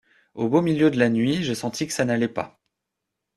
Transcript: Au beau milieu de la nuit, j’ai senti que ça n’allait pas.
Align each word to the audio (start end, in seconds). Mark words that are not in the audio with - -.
Au 0.33 0.49
beau 0.49 0.61
milieu 0.63 0.89
de 0.89 0.97
la 0.97 1.09
nuit, 1.09 1.43
j’ai 1.43 1.53
senti 1.53 1.85
que 1.85 1.93
ça 1.93 2.05
n’allait 2.05 2.27
pas. 2.27 2.59